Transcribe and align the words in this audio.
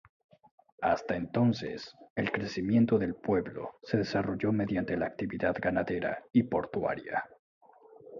Hasta 0.81 1.15
entonces 1.15 1.95
el 2.15 2.31
crecimiento 2.31 2.97
del 2.97 3.13
pueblo 3.13 3.75
se 3.83 3.97
desarrolló 3.97 4.51
mediante 4.51 4.97
la 4.97 5.05
actividad 5.05 5.55
ganadera 5.61 6.23
y 6.33 6.41
portuaria. 6.41 7.23